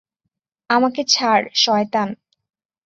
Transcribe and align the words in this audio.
আমাকে 0.69 1.01
ছাড়, 1.05 1.45
সয়তান! 1.55 2.09